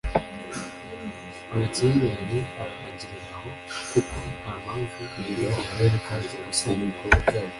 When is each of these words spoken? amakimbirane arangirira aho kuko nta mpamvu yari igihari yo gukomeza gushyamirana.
amakimbirane 1.53 2.39
arangirira 2.61 3.25
aho 3.35 3.49
kuko 3.91 4.13
nta 4.39 4.53
mpamvu 4.63 4.97
yari 5.15 5.21
igihari 5.31 5.81
yo 5.85 5.91
gukomeza 5.95 6.35
gushyamirana. 6.45 7.49